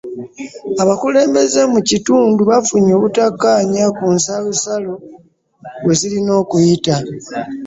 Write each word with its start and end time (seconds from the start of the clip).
Abakulembeze 0.81 1.61
mu 1.73 1.79
kitundu 1.89 2.41
bafunye 2.49 2.91
obutakkaanya 2.97 3.85
ku 3.97 4.05
nsalosalo 4.15 4.93
wezirina 5.85 6.31
okuyita 6.41 6.95